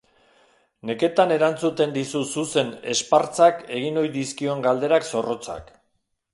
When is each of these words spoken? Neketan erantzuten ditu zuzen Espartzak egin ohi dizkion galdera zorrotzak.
Neketan 0.89 1.33
erantzuten 1.35 1.93
ditu 1.97 2.23
zuzen 2.37 2.73
Espartzak 2.95 3.63
egin 3.81 4.03
ohi 4.05 4.13
dizkion 4.19 4.67
galdera 4.69 5.03
zorrotzak. 5.13 5.75